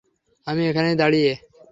[0.47, 1.31] আমি এখানেই দাঁড়িয়ে।